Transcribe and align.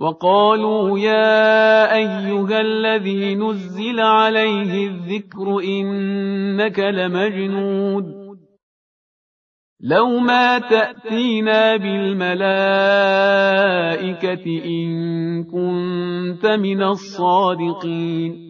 وقالوا 0.00 0.98
يا 0.98 1.94
أيها 1.96 2.60
الذي 2.60 3.34
نزل 3.34 4.00
عليه 4.00 4.86
الذكر 4.86 5.58
إنك 5.64 6.78
لمجنود. 6.78 8.04
لو 9.80 10.18
ما 10.18 10.58
تأتينا 10.58 11.76
بالملائكة 11.76 12.40
إن 14.64 15.44
كنت 15.44 16.46
من 16.46 16.82
الصادقين. 16.82 18.49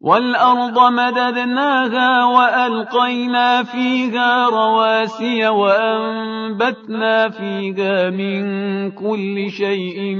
والأرض 0.00 0.92
مددناها 0.92 2.24
وألقينا 2.24 3.62
فيها 3.62 4.48
رواسي 4.48 5.48
وأنبتنا 5.48 7.28
فيها 7.28 8.10
من 8.10 8.42
كل 8.90 9.50
شيء 9.50 10.16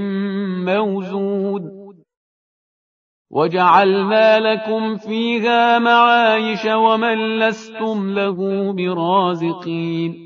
موزود. 0.65 1.63
وجعلنا 3.31 4.41
لكم 4.41 4.97
فيها 4.97 5.79
معايش 5.79 6.67
ومن 6.67 7.39
لستم 7.39 8.11
له 8.11 8.73
برازقين. 8.73 10.26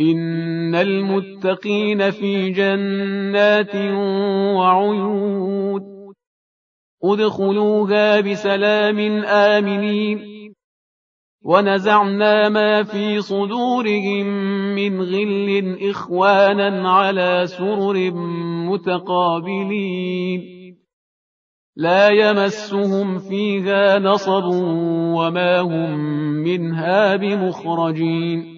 إن 0.00 0.74
المتقين 0.74 2.10
في 2.10 2.50
جنات 2.50 3.74
وعيون 4.56 5.82
ادخلوها 7.04 8.20
بسلام 8.20 8.98
آمنين 9.24 10.38
ونزعنا 11.44 12.48
ما 12.48 12.82
في 12.82 13.20
صدورهم 13.20 14.26
من 14.74 15.02
غل 15.02 15.78
إخوانا 15.90 16.90
على 16.90 17.46
سرر 17.46 18.10
متقابلين 18.70 20.58
لا 21.76 22.08
يمسهم 22.08 23.18
فيها 23.18 23.98
نصب 23.98 24.44
وما 25.14 25.60
هم 25.60 25.98
منها 26.44 27.16
بمخرجين 27.16 28.57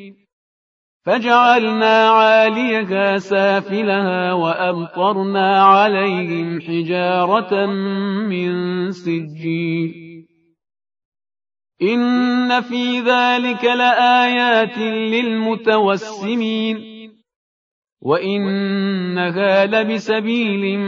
فجعلنا 1.05 2.09
عاليها 2.09 3.17
سافلها 3.17 4.33
وأمطرنا 4.33 5.63
عليهم 5.63 6.61
حجارة 6.61 7.65
من 8.25 8.91
سجين 8.91 10.01
إن 11.81 12.61
في 12.61 12.99
ذلك 12.99 13.63
لآيات 13.63 14.77
للمتوسمين. 15.13 16.77
وإنها 18.01 19.65
لبسبيل 19.65 20.79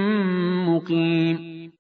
مقيم. 0.70 1.72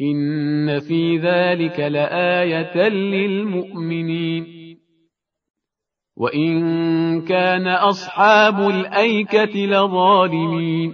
إن 0.00 0.80
في 0.80 1.18
ذلك 1.18 1.80
لآية 1.80 2.88
للمؤمنين. 2.88 4.61
وإن 6.22 7.22
كان 7.22 7.68
أصحاب 7.68 8.68
الأيكة 8.68 9.66
لظالمين 9.66 10.92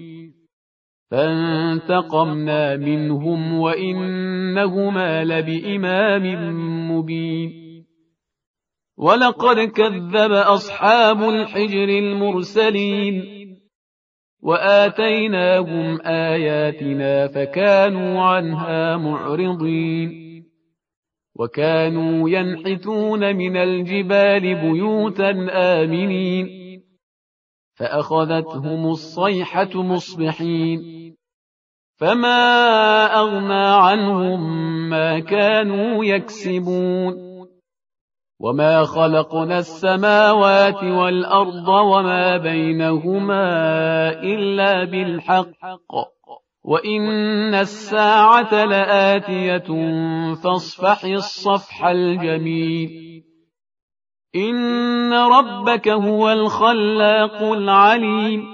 فانتقمنا 1.10 2.76
منهم 2.76 3.58
وإنهما 3.58 5.24
لبإمام 5.24 6.24
مبين 6.90 7.52
ولقد 8.98 9.56
كذب 9.58 10.32
أصحاب 10.32 11.22
الحجر 11.22 11.88
المرسلين 11.88 13.24
وآتيناهم 14.42 16.00
آياتنا 16.06 17.26
فكانوا 17.28 18.22
عنها 18.22 18.96
معرضين 18.96 20.27
وكانوا 21.38 22.30
ينحتون 22.30 23.36
من 23.36 23.56
الجبال 23.56 24.40
بيوتا 24.40 25.30
آمنين. 25.52 26.48
فأخذتهم 27.74 28.86
الصيحة 28.86 29.82
مصبحين. 29.82 31.14
فما 31.96 33.04
أغنى 33.20 33.66
عنهم 33.66 34.40
ما 34.90 35.18
كانوا 35.18 36.04
يكسبون. 36.04 37.28
وما 38.40 38.84
خلقنا 38.84 39.58
السماوات 39.58 40.84
والأرض 40.84 41.68
وما 41.68 42.36
بينهما 42.36 43.42
إلا 44.22 44.84
بالحق. 44.84 46.17
وإن 46.68 47.54
الساعة 47.54 48.64
لآتية 48.64 49.68
فاصفح 50.34 51.04
الصفح 51.04 51.84
الجميل 51.84 52.90
إن 54.36 55.12
ربك 55.12 55.88
هو 55.88 56.32
الخلاق 56.32 57.42
العليم 57.42 58.44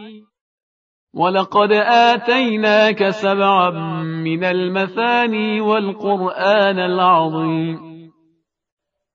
ولقد 1.14 1.73
آتيناك 2.12 3.11
سبعا 3.11 3.71
من 4.02 4.44
المثاني 4.44 5.61
والقرآن 5.61 6.78
العظيم 6.78 7.94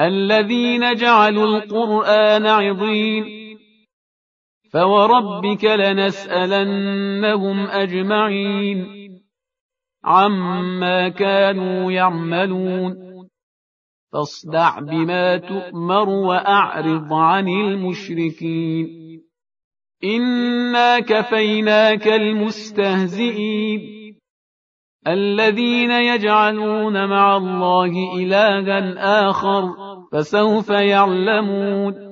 الذين 0.00 0.94
جعلوا 0.94 1.44
القرآن 1.44 2.46
عضين. 2.46 3.24
فوربك 4.72 5.64
لنسألنهم 5.64 7.66
أجمعين. 7.66 8.86
عما 10.04 11.08
كانوا 11.08 11.92
يعملون. 11.92 13.08
فاصدع 14.12 14.78
بما 14.78 15.36
تؤمر 15.36 16.08
وأعرض 16.08 17.12
عن 17.12 17.48
المشركين. 17.48 18.88
إنا 20.04 20.98
كفيناك 20.98 22.08
المستهزئين. 22.08 23.98
الذين 25.08 25.90
يجعلون 25.90 27.08
مع 27.08 27.36
الله 27.36 28.16
إلها 28.16 29.30
آخر. 29.30 29.87
فسوف 30.12 30.70
يعلمون. 30.70 32.08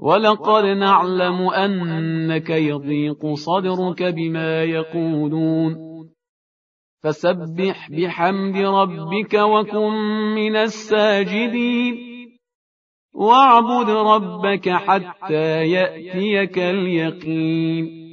ولقد 0.00 0.64
نعلم 0.64 1.50
أنك 1.50 2.50
يضيق 2.50 3.34
صدرك 3.34 4.02
بما 4.02 4.62
يقولون. 4.62 5.76
فسبح 7.02 7.90
بحمد 7.90 8.56
ربك 8.56 9.34
وكن 9.34 9.92
من 10.34 10.56
الساجدين. 10.56 12.06
واعبد 13.14 13.90
ربك 13.90 14.68
حتى 14.68 15.62
يأتيك 15.62 16.58
اليقين. 16.58 18.05